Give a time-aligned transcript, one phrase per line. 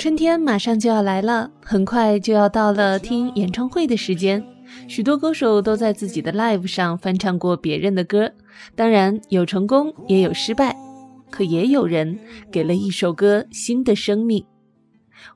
[0.00, 4.42] 春天马上就要来了，很快就要到了听演唱会的时间。
[4.88, 8.32] 许多歌手都在自己的 live 上翻唱过别人的歌，
[8.74, 10.74] 当然有成功，也有失败，
[11.28, 12.18] 可也有人
[12.50, 14.42] 给了一首歌新的生命。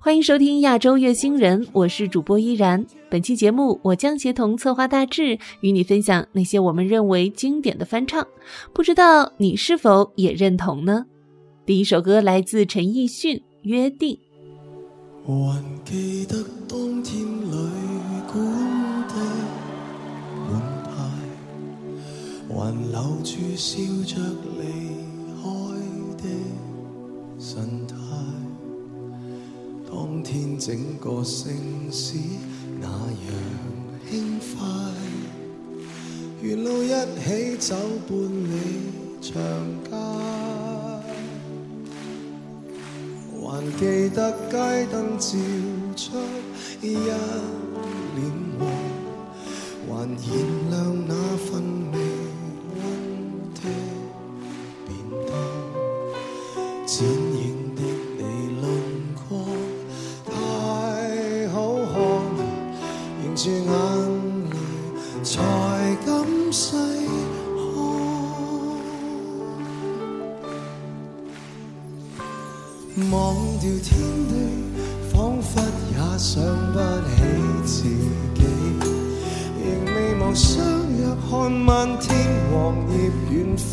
[0.01, 2.87] 欢迎收听亚洲乐星人，我是主播依然。
[3.11, 8.27] 本期节目，我将协同策划大致与你分享那些我们认为经典的翻唱，
[8.73, 11.05] 不知道你是否也认同呢？
[11.67, 14.15] 第一首歌来自陈奕迅，《约定》。
[15.27, 17.57] 还记得当天旅
[18.31, 18.37] 馆
[19.09, 19.15] 的
[20.51, 20.93] 门牌，
[22.47, 22.53] 还
[22.93, 24.21] 留住笑着
[24.61, 24.63] 离
[25.41, 25.43] 开
[26.19, 26.25] 的
[27.39, 27.95] 神态。
[29.91, 31.51] 当天整个城
[31.91, 32.19] 市
[32.79, 33.33] 那样
[34.11, 34.69] 轻快，
[36.43, 36.91] 沿路一
[37.25, 37.75] 起走
[38.07, 38.53] 半里
[39.23, 39.33] 长
[39.85, 40.64] 街。
[43.47, 45.37] 还记得街灯照
[45.95, 46.17] 出
[46.81, 46.95] 一
[48.17, 48.27] 脸
[48.59, 48.67] 黄，
[49.87, 50.17] 还燃
[50.71, 50.73] 亮
[51.07, 51.93] 那份
[73.11, 74.33] 忘掉天地，
[75.13, 75.61] 仿佛
[75.91, 76.43] 也想
[76.73, 76.79] 不
[77.11, 77.13] 起
[77.65, 77.83] 自
[78.35, 78.41] 己。
[79.61, 80.63] 仍未忘相
[80.97, 82.09] 约，看漫天
[82.51, 82.53] 黄
[82.91, 82.93] 叶
[83.31, 83.67] 远飞。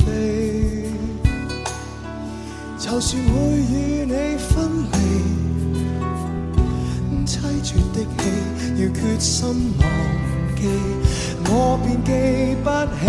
[2.77, 4.49] 就算会与你分
[4.91, 4.95] 离，
[7.25, 7.31] 凄
[7.63, 8.23] 绝的戏
[8.77, 9.31] 要决心
[9.79, 9.81] 忘
[10.55, 10.59] 记，
[11.45, 11.49] 我
[11.83, 12.09] 便记
[12.63, 12.67] 不
[12.99, 13.01] 起。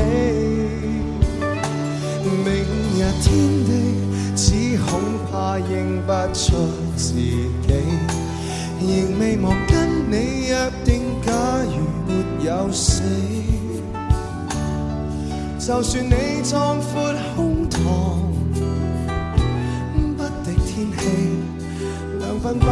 [2.44, 2.47] 明
[2.94, 3.25] 日天
[3.65, 3.71] 地。
[4.34, 5.00] 只恐
[5.31, 7.50] 怕认不出自己，
[8.81, 11.03] 仍未忘跟你约定。
[11.25, 11.32] 假
[11.65, 11.75] 如
[12.06, 12.10] 没
[12.44, 13.03] 有死，
[15.59, 17.78] 就算你壮阔胸膛，
[20.16, 21.00] 不敌天气，
[22.19, 22.69] 两鬓斑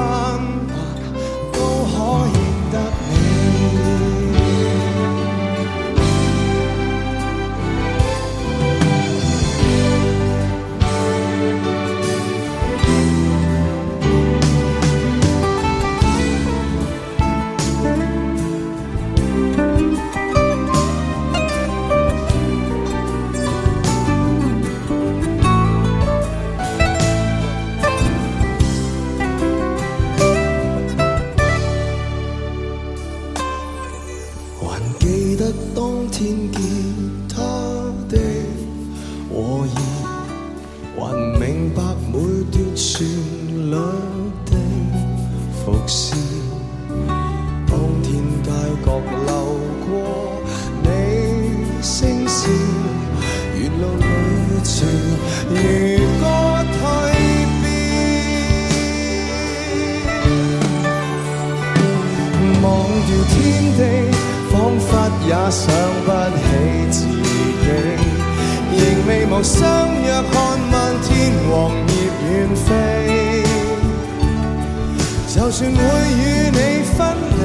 [75.60, 76.59] 算会与你
[76.97, 76.98] 分
[77.37, 77.43] 离，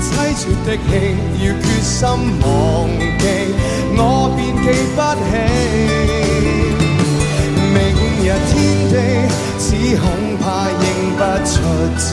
[0.00, 0.08] 凄
[0.38, 0.90] 绝的戏
[1.44, 2.00] 要决心
[2.40, 2.48] 忘
[3.18, 3.22] 记，
[3.94, 4.00] 我
[4.34, 4.66] 便记
[4.96, 5.30] 不起。
[7.74, 7.76] 明
[8.24, 8.56] 日天
[8.88, 8.94] 地，
[9.58, 9.66] 只
[9.98, 10.02] 恐
[10.40, 10.42] 怕
[10.80, 10.82] 认
[11.18, 11.52] 不出
[11.98, 12.06] 自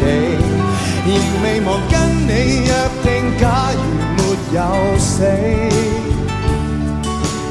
[0.00, 0.04] 己，
[1.06, 1.08] 仍
[1.42, 1.92] 未忘跟
[2.28, 2.30] 你
[2.66, 2.68] 约
[3.02, 3.08] 定，
[3.40, 3.42] 假
[3.72, 3.80] 如
[4.18, 4.20] 没
[4.52, 4.58] 有
[4.98, 5.16] 死，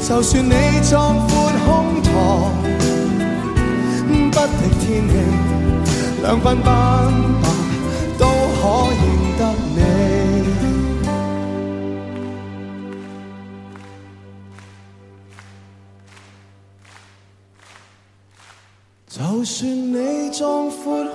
[0.08, 0.54] 就算你
[0.88, 1.68] 壮阔胸
[2.04, 2.08] 膛，
[4.30, 5.49] 不敌天气。
[6.22, 7.10] 两鬓斑
[7.42, 7.48] 白
[8.18, 8.62] 都可
[9.00, 9.02] 认
[9.38, 9.40] 得
[9.74, 9.80] 你。
[19.08, 21.09] 就算你壮阔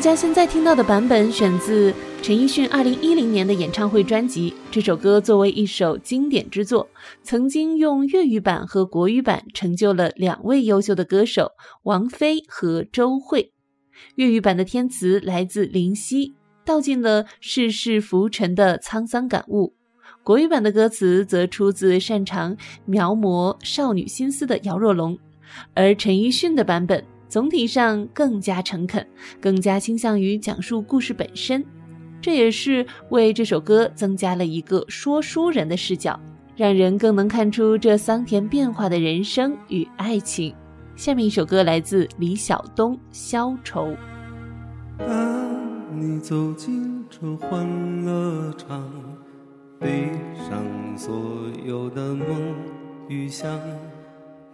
[0.00, 1.92] 大家现在听到的版本选自
[2.22, 4.54] 陈奕迅2010年的演唱会专辑。
[4.70, 6.88] 这首歌作为一首经典之作，
[7.22, 11.50] 曾经用粤语版和国语版成就了两位优秀的歌手
[11.82, 13.52] 王菲和周蕙。
[14.14, 19.74] 粤语版的填词来自林夕，道尽了世事浮沉的沧桑感悟；
[20.24, 22.56] 国语版的歌词则出自擅长
[22.86, 25.18] 描摹少女心思的姚若龙，
[25.74, 27.04] 而陈奕迅的版本。
[27.30, 29.06] 总体上更加诚恳，
[29.40, 31.64] 更加倾向于讲述故事本身，
[32.20, 36.18] 这也是为这首歌增加了一个说书人的视角，
[36.56, 40.52] 让人更能看出这桑田变化的人生与爱情。
[40.96, 43.86] 下面一首歌来自李晓东，《消愁》。
[44.98, 48.92] 当你走进这欢乐场，
[49.78, 51.16] 背上所
[51.64, 52.26] 有的梦
[53.08, 53.48] 与想。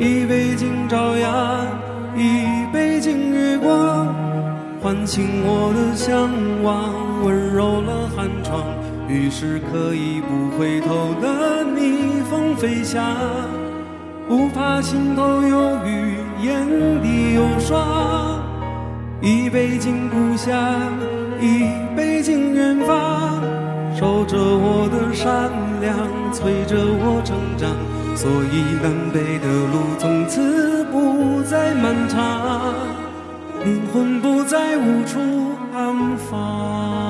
[0.00, 1.66] 一杯敬朝阳，
[2.16, 4.06] 一杯敬月光，
[4.80, 6.30] 唤醒我的向
[6.62, 8.64] 往，温柔了寒窗。
[9.10, 13.04] 于是可以不回头的逆风飞翔，
[14.26, 16.66] 不怕心头有雨，眼
[17.02, 18.40] 底有霜。
[19.20, 20.58] 一杯敬故乡，
[21.42, 23.38] 一杯敬远方，
[23.94, 25.50] 守着我的善
[25.82, 25.94] 良，
[26.32, 27.68] 催着我成长。
[28.20, 32.74] 所以南北的路从此不再漫长，
[33.64, 35.18] 灵魂不再无处
[35.72, 37.09] 安放。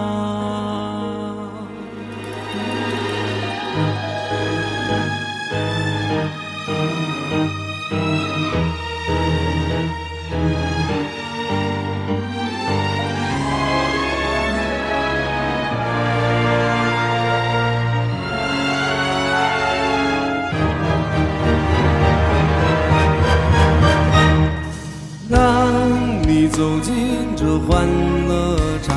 [27.80, 27.88] 欢
[28.28, 28.94] 乐场，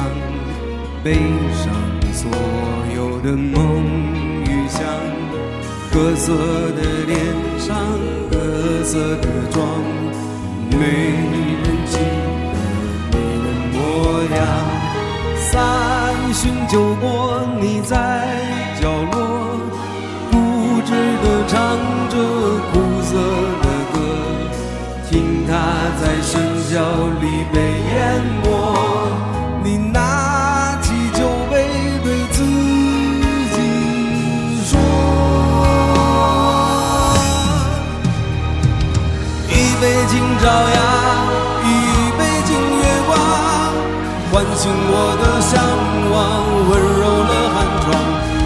[1.01, 1.13] 背
[1.53, 1.73] 上
[2.11, 2.29] 所
[2.93, 3.81] 有的梦
[4.43, 4.83] 与想，
[5.93, 6.33] 各色
[6.75, 7.17] 的脸
[7.57, 7.77] 上，
[8.29, 9.49] 各色的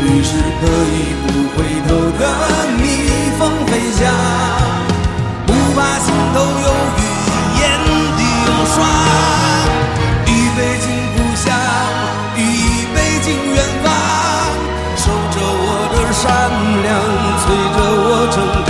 [0.09, 1.57] 于是可以不回
[1.87, 2.21] 头的
[2.77, 2.83] 逆
[3.37, 4.01] 风飞翔，
[5.45, 6.67] 不怕心头有
[6.97, 7.03] 雨。
[7.59, 7.61] 眼
[8.15, 8.75] 底有霜，
[10.25, 11.45] 一杯敬故乡，
[12.37, 12.39] 一
[12.95, 13.85] 杯敬远方，
[14.95, 15.03] 守
[15.33, 16.23] 着我的善
[16.83, 16.89] 良，
[17.43, 17.77] 催着
[18.07, 18.66] 我成长。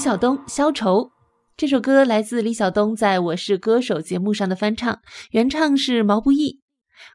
[0.00, 1.02] 李晓东《消愁》
[1.58, 4.98] 这首歌来自李晓东在我是歌手节目上的翻唱，
[5.32, 6.62] 原唱是毛不易。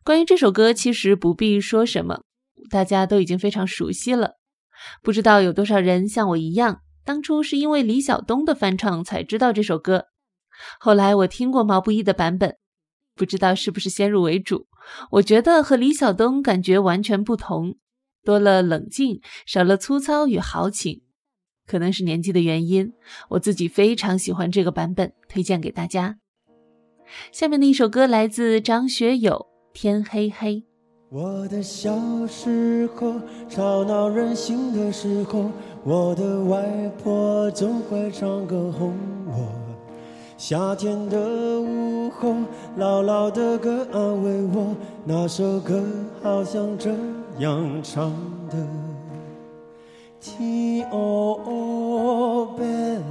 [0.03, 2.21] 关于这首歌，其实不必说什么，
[2.69, 4.33] 大家都已经非常熟悉了。
[5.01, 10.05] 不知道有多少人像我一样，当初是因为李晓东的翻唱才知道这首歌。
[10.79, 12.55] 后来我听过毛不易的版本，
[13.15, 14.67] 不知道是不是先入为主，
[15.09, 17.77] 我觉得和李晓东感觉完全不同。
[18.23, 21.01] 多了冷静，少了粗糙与豪情，
[21.67, 22.93] 可能是年纪的原因。
[23.29, 26.17] 我自己非常喜欢这个版本，推荐给大家。
[27.31, 30.55] 下面的一首歌来自张学友，《天黑黑》。
[31.09, 33.13] 我的小时候，
[33.47, 35.51] 吵闹任性的时候，
[35.83, 39.53] 我的外婆总会唱歌哄我。
[40.37, 42.33] 夏天的午后，
[42.77, 45.83] 姥姥的歌安慰我，那首歌
[46.21, 46.91] 好像这。
[47.39, 48.11] 样唱
[48.49, 48.55] 的
[50.25, 53.03] T O O bello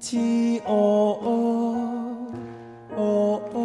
[0.00, 1.76] T O O
[2.96, 3.60] O O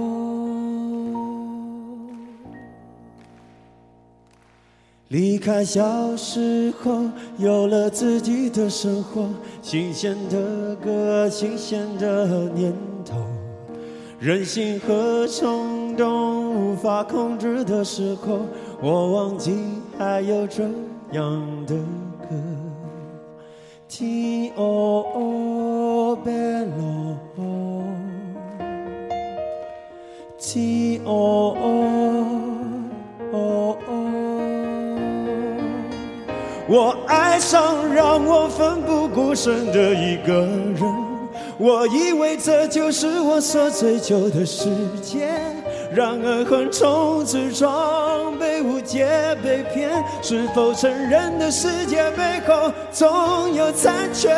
[5.07, 7.05] 离开小时候，
[7.39, 9.27] 有了自己的生活，
[9.63, 12.71] 新鲜的歌，新鲜的念
[13.03, 13.15] 头，
[14.19, 16.37] 任性和冲动。
[16.57, 18.41] 无法控制的时候，
[18.79, 19.57] 我忘记
[19.97, 20.63] 还有这
[21.13, 21.75] 样的
[22.21, 22.35] 歌。
[23.89, 27.83] T O O B E L O
[30.37, 31.57] T O
[33.31, 33.77] O，
[36.67, 40.77] 我爱上让我奋不顾身的一个人，
[41.57, 44.69] 我以为这就是我所追求的世
[45.01, 45.29] 界。
[45.95, 47.71] 然而横冲直撞，
[48.87, 49.91] 被误解被骗，
[50.21, 54.29] 是否成人的世界背后总有残缺？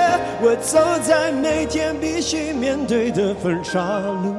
[0.42, 4.36] 我走在每天必须面对的分岔路，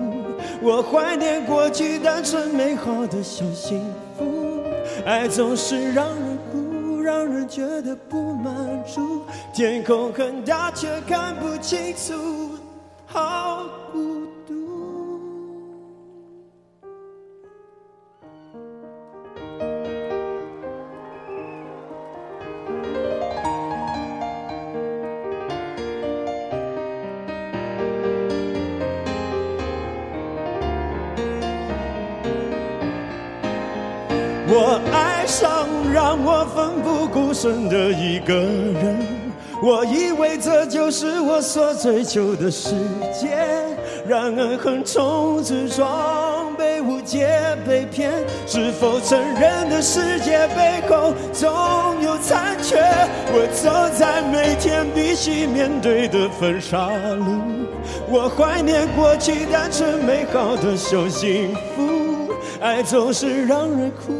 [0.61, 3.81] 我怀念过去单纯美好的小幸
[4.19, 4.65] 福。
[5.07, 8.53] 爱总是让人哭，让人觉得不满
[8.85, 9.23] 足。
[9.55, 12.59] 天空很大，却看不清楚，
[13.07, 13.65] 好
[34.53, 38.99] 我爱上让我奋不顾身的一个人，
[39.63, 42.71] 我以为这就是我所追求的世
[43.13, 43.29] 界。
[44.09, 47.29] 然而横冲直撞，被误解
[47.65, 48.11] 被骗，
[48.45, 51.49] 是否成人的世界背后总
[52.03, 52.83] 有残缺？
[53.33, 57.69] 我走在每天必须面对的分岔路，
[58.09, 64.20] 我怀念过去单纯美好的小幸福，爱总是让人哭。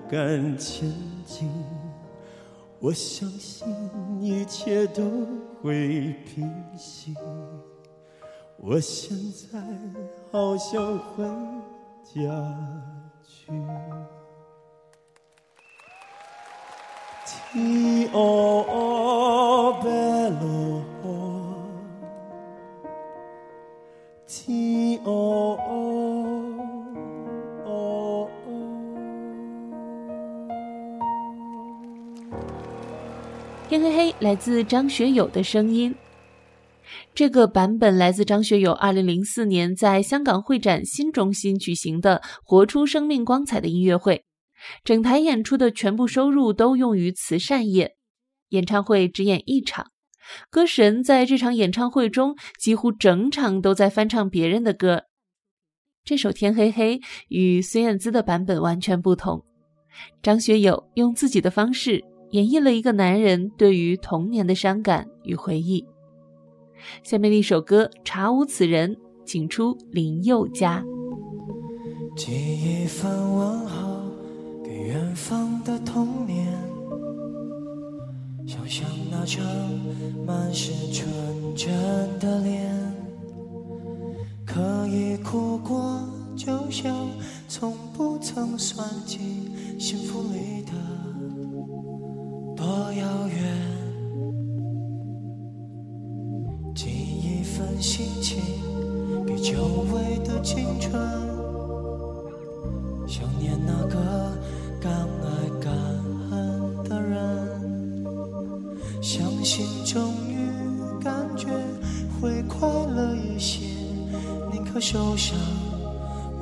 [0.11, 0.91] 敢前
[1.25, 1.49] 进，
[2.79, 3.73] 我相信
[4.19, 5.03] 一切都
[5.61, 7.15] 会平息。
[8.57, 9.57] 我现在
[10.29, 11.23] 好想回
[12.03, 12.19] 家
[13.25, 13.53] 去。
[17.25, 20.59] T O O bello，T
[25.05, 25.70] O O。
[33.71, 35.95] 天黑黑来自张学友的声音，
[37.15, 44.25] 这个版本来自张学友二零零四年在香港会展新中心举行的《活出生命光彩》的音乐会，
[44.83, 47.95] 整台演出的全部收入都用于慈善业。
[48.49, 49.87] 演唱会只演一场，
[50.49, 55.03] 歌神在这场演唱会中几乎整场都在翻唱别人的歌。
[56.03, 56.97] 这首《天黑黑》
[57.29, 59.45] 与孙燕姿的版本完全不同，
[60.21, 62.03] 张学友用自己的方式。
[62.31, 65.85] 演绎了一个男人对于童年的伤感与回忆。
[67.03, 68.95] 下面的一首歌《查无此人》，
[69.25, 70.83] 请出林宥嘉。
[72.15, 72.31] 寄
[72.83, 74.01] 一份问候
[74.63, 76.47] 给远方的童年，
[78.45, 79.45] 想象那张
[80.25, 81.07] 满是纯
[81.55, 81.69] 真
[82.19, 82.95] 的脸，
[84.45, 86.01] 可以哭过，
[86.35, 87.09] 就像
[87.47, 89.19] 从不曾算计
[89.79, 90.71] 幸福里的
[92.55, 93.37] 多遥远。
[96.73, 98.39] 寄一份心情
[99.25, 100.91] 给久违的青春。
[103.07, 104.37] 想念那个
[104.79, 105.73] 敢爱敢
[106.29, 107.19] 恨的人，
[109.01, 110.37] 相信终于
[111.03, 111.47] 感觉
[112.19, 113.65] 会快乐一些，
[114.51, 115.37] 宁可受伤，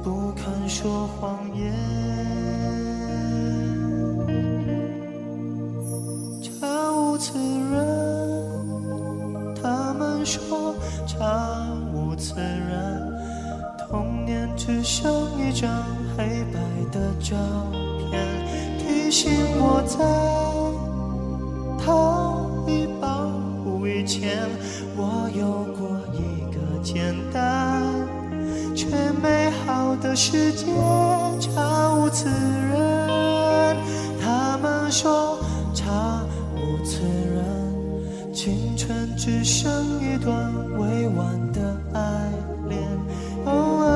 [0.03, 2.28] 不肯说谎言。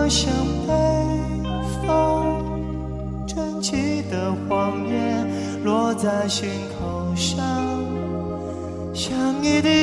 [0.03, 0.33] 偶尔想
[0.67, 0.73] 被。
[3.25, 7.41] 卷起的谎言落在心口上，
[8.93, 9.82] 像一滴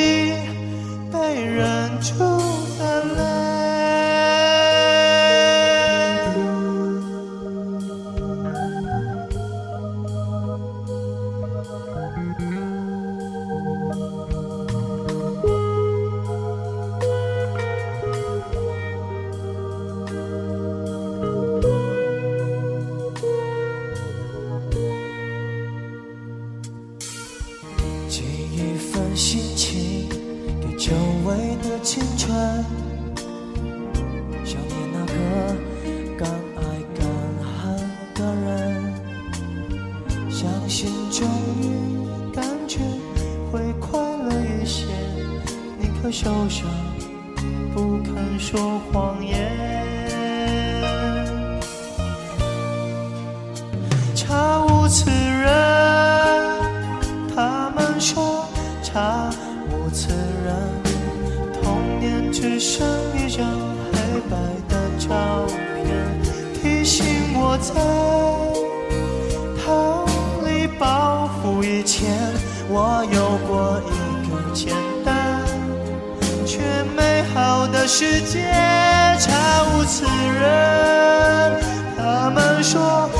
[46.10, 46.66] 可受伤，
[47.72, 49.48] 不肯说谎言。
[54.16, 55.46] 查无此人。
[57.32, 58.44] 他们说
[58.82, 59.30] 查
[59.70, 60.08] 无此
[60.44, 60.52] 人，
[61.62, 62.84] 童年只剩
[63.16, 63.46] 一张
[63.92, 64.36] 黑白
[64.68, 65.46] 的照
[65.84, 65.94] 片，
[66.60, 67.72] 提醒我在
[69.64, 70.04] 逃
[70.44, 72.10] 离保护以前，
[72.68, 74.74] 我有过一个简
[77.92, 78.46] 世界。
[79.18, 81.60] 查无此人，
[81.98, 83.10] 他们说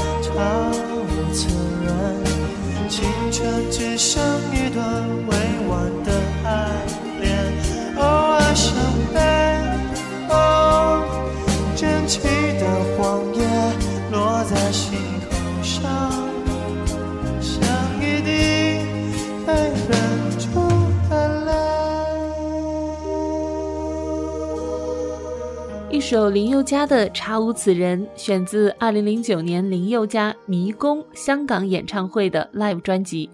[26.11, 33.31] 首林宥嘉的《查无此人》选自2009年林宥嘉迷宫香港演唱会的 Live 专辑。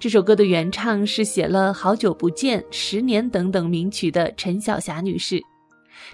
[0.00, 5.40] 这首歌的原唱是写了《好久不见》《十年》等等名曲的陈晓霞女士。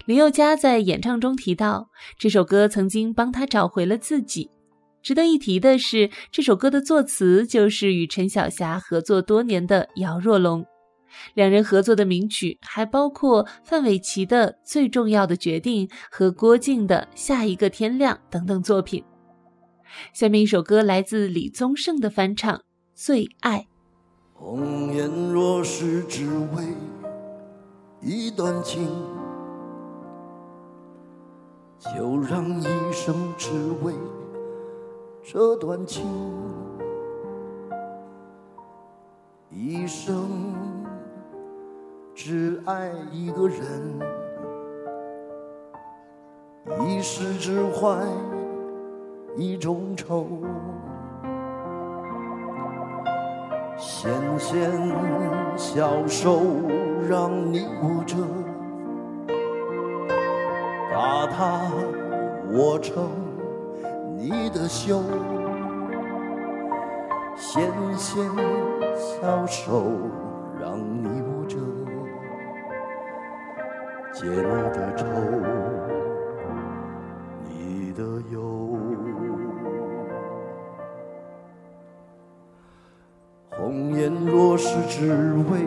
[0.05, 1.89] 林宥嘉在演唱中提到，
[2.19, 4.51] 这首歌曾经帮他找回了自己。
[5.01, 10.63] 值得一提的是，这首歌的作词就是与陈晓霞合作多年的姚若龙。
[11.33, 19.03] 两人合作的名曲还包括范玮琪的《最重要的决定》和郭靖的《下一个天亮》等等作品。
[20.13, 22.57] 下面一首歌来自李宗盛的翻唱
[22.93, 23.59] 《最爱》。
[24.33, 26.63] 红颜若是只为
[28.01, 28.87] 一段情，
[31.95, 33.51] 就让一生只
[33.83, 33.93] 为
[35.23, 36.03] 这段情，
[39.51, 40.80] 一生
[42.13, 43.99] 只爱一个人，
[46.85, 48.05] 一世只怀
[49.37, 50.27] 一种愁。
[53.77, 54.69] 纤纤
[55.55, 56.41] 小手
[57.09, 58.17] 让你握着，
[60.93, 61.71] 把它
[62.51, 63.09] 握成
[64.17, 65.01] 你的袖。
[67.35, 68.29] 纤纤
[68.95, 69.83] 小手
[70.59, 71.20] 让你
[74.21, 75.03] 解你的愁，
[77.43, 78.77] 你的忧。
[83.49, 85.11] 红颜若是只
[85.49, 85.65] 为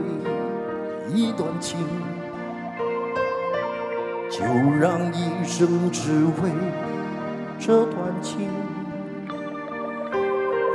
[1.13, 1.85] 一段情，
[4.31, 4.45] 就
[4.79, 6.53] 让一生只为
[7.59, 8.49] 这段情。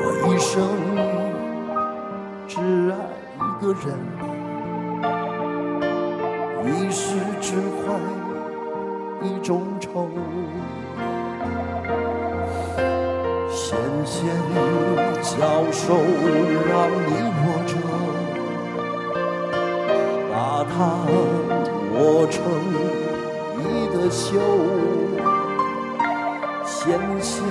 [0.01, 0.67] 我一生
[2.45, 2.59] 只
[2.91, 2.95] 爱
[3.37, 3.95] 一个人，
[6.69, 7.83] 一世只怀
[9.25, 10.07] 一种愁。
[13.51, 14.15] 纤纤
[15.21, 15.35] 小
[15.71, 15.95] 手
[16.69, 16.71] 让
[17.07, 17.09] 你
[17.41, 17.73] 握着，
[20.31, 20.71] 把它
[21.95, 21.97] 握
[22.29, 22.37] 成
[23.57, 24.27] 你的袖。
[26.63, 26.77] 纤
[27.19, 27.43] 纤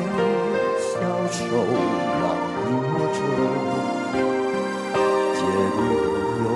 [0.78, 0.90] 小
[1.30, 1.44] 手
[2.20, 2.24] 让
[2.56, 3.18] 你握着，
[5.34, 5.38] 解
[5.76, 6.06] 你的
[6.44, 6.46] 忧，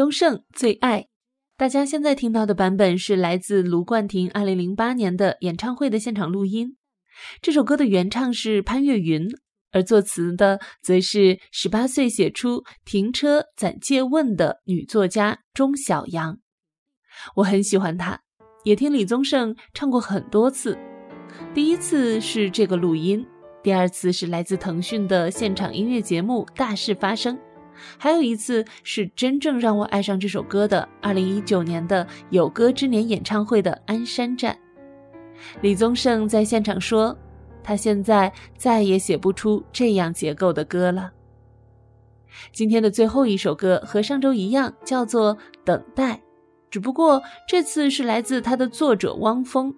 [0.00, 1.02] 宗盛《最爱》，
[1.58, 6.78] 大家现在听到的版本是来自卢冠廷2008年的演唱会的现场录音。
[7.42, 9.28] 这首歌的原唱是潘越云，
[9.72, 16.38] 而作词的则是十八岁写出《停车暂借问》的女作家钟晓阳。
[17.34, 18.20] 我很喜欢她，
[18.64, 20.78] 也听李宗盛唱过很多次。
[21.52, 23.26] 第一次是这个录音，
[23.62, 27.36] 第二次是来自腾讯的现场音乐节目《大事发生》。
[27.98, 34.56] 还有一次是真正让我爱上这首歌的，二零一九年的有歌之年演唱会的鞍山站。
[35.62, 37.16] 李宗盛在现场说，
[37.62, 41.12] 他现在再也写不出这样结构的歌了。
[42.52, 46.14] 今天的最后一首歌和上周一样，叫做《等待》，
[46.70, 49.74] 只不过这次是来自他的作者汪峰。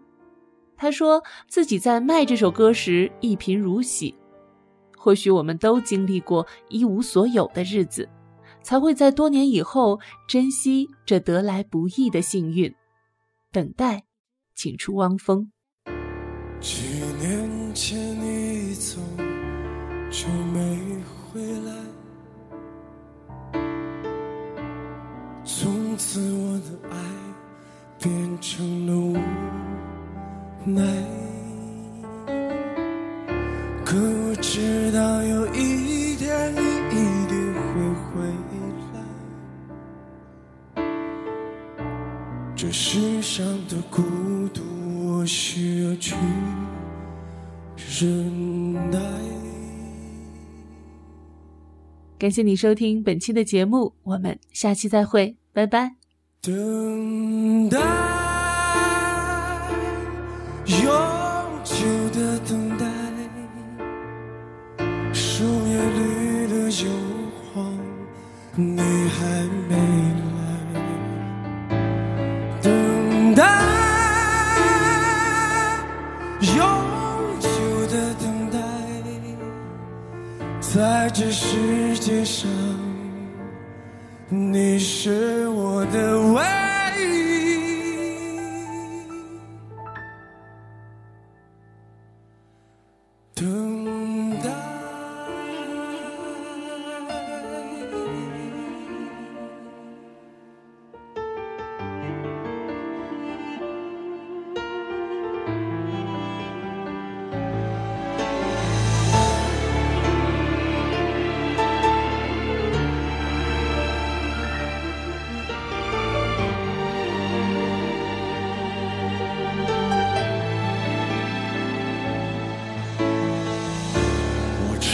[0.76, 4.14] 他说自己在卖这首歌时一贫如洗。
[5.02, 8.08] 或许我们都经历过一无所有的日子，
[8.62, 12.72] 才会在多年以后珍惜这得来不易的幸运。
[13.50, 14.04] 等待，
[14.54, 15.50] 请出汪峰。
[16.60, 16.84] 几
[17.18, 19.00] 年前你走
[20.08, 20.78] 就没
[21.32, 21.74] 回来，
[25.44, 26.96] 从此我的爱
[27.98, 31.01] 变成了无奈。
[43.34, 44.02] 上的孤
[44.52, 44.60] 独，
[45.08, 46.14] 我需要去
[47.98, 48.98] 忍耐。
[52.18, 55.94] 感谢你收听本期的节目，我们下期再会，拜拜。
[56.42, 57.78] 等待，
[60.66, 60.92] 永
[61.64, 62.84] 久的等待。
[65.14, 66.90] 树叶绿了又
[67.54, 67.74] 黄，
[68.56, 69.74] 你还没
[82.02, 82.61] 街上，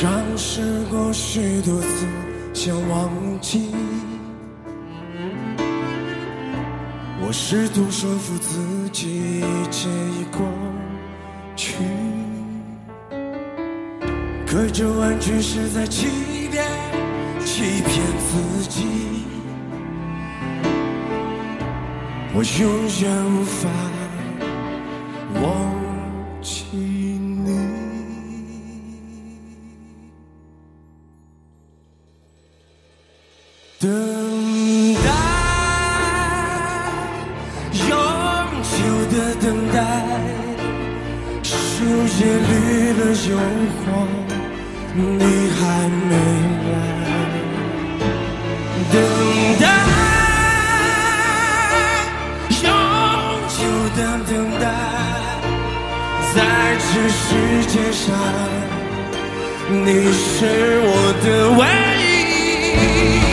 [0.00, 2.06] 尝试过许多次
[2.54, 3.74] 想忘记，
[7.20, 10.46] 我试图说服自己一切已过
[11.56, 11.82] 去，
[14.46, 16.06] 可这完全是在欺
[16.48, 16.64] 骗，
[17.44, 18.86] 欺骗自己。
[22.32, 22.70] 我永
[23.02, 23.68] 远无法
[25.42, 25.77] 忘
[53.98, 54.64] 的等待，
[56.32, 56.38] 在
[56.78, 57.26] 这世
[57.66, 58.14] 界上，
[59.68, 60.36] 你是
[60.84, 60.90] 我
[61.24, 61.26] 的
[61.58, 61.60] 唯
[62.04, 63.27] 一。